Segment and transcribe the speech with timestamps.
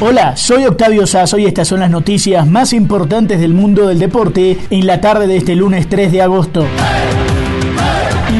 [0.00, 4.56] Hola, soy Octavio Sazo y estas son las noticias más importantes del mundo del deporte
[4.70, 6.64] en la tarde de este lunes 3 de agosto.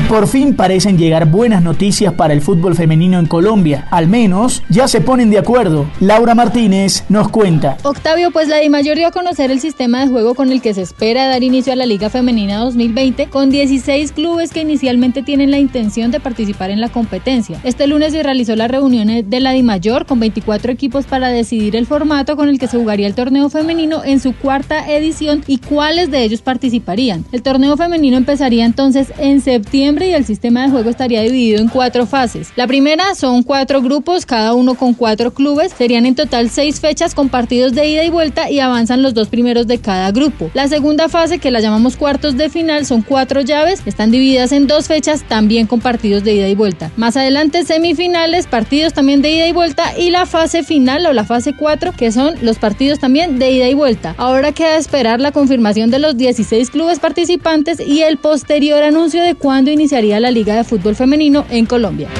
[0.08, 3.86] Por fin parecen llegar buenas noticias para el fútbol femenino en Colombia.
[3.90, 5.84] Al menos ya se ponen de acuerdo.
[6.00, 7.76] Laura Martínez nos cuenta.
[7.82, 10.80] Octavio, pues la DIMAYOR dio a conocer el sistema de juego con el que se
[10.80, 15.58] espera dar inicio a la Liga Femenina 2020 con 16 clubes que inicialmente tienen la
[15.58, 17.60] intención de participar en la competencia.
[17.62, 21.84] Este lunes se realizó la reunión de la DIMAYOR con 24 equipos para decidir el
[21.84, 26.10] formato con el que se jugaría el torneo femenino en su cuarta edición y cuáles
[26.10, 27.26] de ellos participarían.
[27.30, 31.68] El torneo femenino empezaría entonces en septiembre y el sistema de juego estaría dividido en
[31.68, 32.48] cuatro fases.
[32.56, 35.72] La primera son cuatro grupos, cada uno con cuatro clubes.
[35.76, 39.28] Serían en total seis fechas con partidos de ida y vuelta y avanzan los dos
[39.28, 40.50] primeros de cada grupo.
[40.54, 43.82] La segunda fase, que la llamamos cuartos de final, son cuatro llaves.
[43.86, 46.90] Están divididas en dos fechas también con partidos de ida y vuelta.
[46.96, 51.24] Más adelante semifinales, partidos también de ida y vuelta y la fase final o la
[51.24, 54.14] fase 4 que son los partidos también de ida y vuelta.
[54.18, 59.34] Ahora queda esperar la confirmación de los 16 clubes participantes y el posterior anuncio de
[59.34, 62.10] cuándo iniciaría la Liga de Fútbol Femenino en Colombia.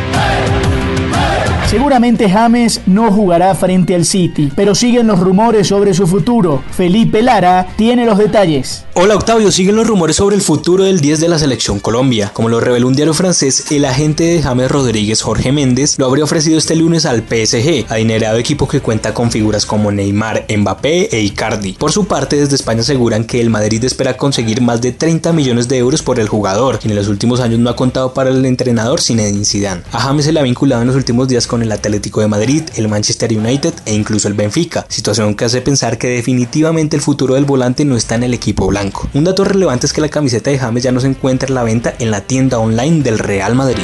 [1.68, 6.62] Seguramente James no jugará frente al City, pero siguen los rumores sobre su futuro.
[6.70, 8.86] Felipe Lara tiene los detalles.
[8.94, 12.30] Hola Octavio, siguen los rumores sobre el futuro del 10 de la selección Colombia.
[12.32, 16.24] Como lo reveló un diario francés, el agente de James Rodríguez, Jorge Méndez, lo habría
[16.24, 21.20] ofrecido este lunes al PSG, adinerado equipo que cuenta con figuras como Neymar, Mbappé e
[21.20, 21.74] Icardi.
[21.74, 25.68] Por su parte, desde España aseguran que el Madrid espera conseguir más de 30 millones
[25.68, 28.44] de euros por el jugador, quien en los últimos años no ha contado para el
[28.46, 29.82] entrenador Zinedine Zidane.
[29.92, 32.62] A James se le ha vinculado en los últimos días con el Atlético de Madrid,
[32.76, 37.34] el Manchester United e incluso el Benfica, situación que hace pensar que definitivamente el futuro
[37.34, 39.08] del volante no está en el equipo blanco.
[39.14, 41.62] Un dato relevante es que la camiseta de James ya no se encuentra en la
[41.62, 43.82] venta en la tienda online del Real Madrid.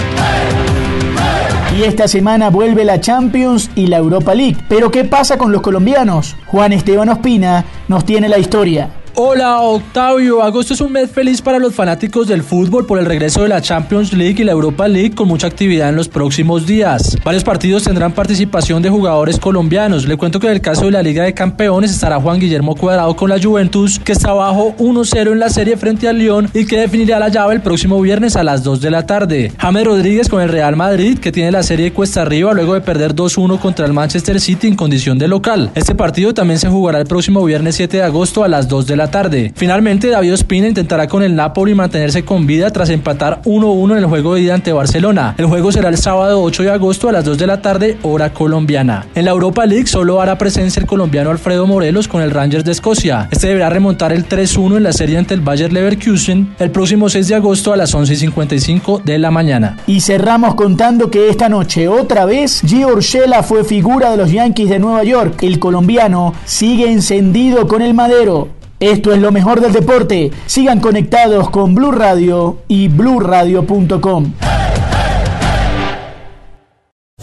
[1.76, 4.56] Y esta semana vuelve la Champions y la Europa League.
[4.68, 6.36] Pero ¿qué pasa con los colombianos?
[6.46, 8.90] Juan Esteban Ospina nos tiene la historia.
[9.16, 13.44] Hola Octavio, agosto es un mes feliz para los fanáticos del fútbol por el regreso
[13.44, 17.16] de la Champions League y la Europa League con mucha actividad en los próximos días.
[17.24, 20.08] Varios partidos tendrán participación de jugadores colombianos.
[20.08, 23.14] Le cuento que en el caso de la Liga de Campeones estará Juan Guillermo Cuadrado
[23.14, 26.80] con la Juventus que está abajo 1-0 en la serie frente al Lyon y que
[26.80, 29.52] definirá la llave el próximo viernes a las 2 de la tarde.
[29.58, 33.14] James Rodríguez con el Real Madrid que tiene la serie cuesta arriba luego de perder
[33.14, 35.70] 2-1 contra el Manchester City en condición de local.
[35.76, 38.96] Este partido también se jugará el próximo viernes 7 de agosto a las 2 de
[38.96, 39.52] la tarde.
[39.54, 44.06] Finalmente, David Ospina intentará con el Napoli mantenerse con vida tras empatar 1-1 en el
[44.06, 45.34] juego de ida ante Barcelona.
[45.38, 48.32] El juego será el sábado 8 de agosto a las 2 de la tarde, hora
[48.32, 49.06] colombiana.
[49.14, 52.72] En la Europa League solo hará presencia el colombiano Alfredo Morelos con el Rangers de
[52.72, 53.28] Escocia.
[53.30, 57.28] Este deberá remontar el 3-1 en la serie ante el Bayer Leverkusen el próximo 6
[57.28, 59.78] de agosto a las 11.55 de la mañana.
[59.86, 64.68] Y cerramos contando que esta noche otra vez Gio Urshela fue figura de los Yankees
[64.68, 65.42] de Nueva York.
[65.42, 68.48] El colombiano sigue encendido con el madero.
[68.80, 70.30] Esto es lo mejor del deporte.
[70.46, 74.34] Sigan conectados con Blue Radio y bluradio.com.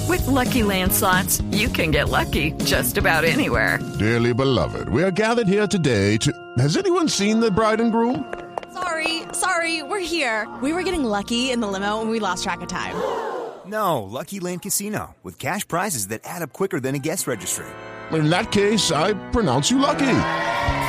[0.08, 3.80] With Lucky Land slots, you can get lucky just about anywhere.
[4.00, 6.32] Dearly beloved, we are gathered here today to.
[6.58, 8.26] Has anyone seen the bride and groom?
[8.74, 10.48] Sorry, sorry, we're here.
[10.62, 12.96] We were getting lucky in the limo and we lost track of time.
[13.66, 17.66] No, Lucky Land Casino, with cash prizes that add up quicker than a guest registry.
[18.12, 20.12] In that case, I pronounce you lucky.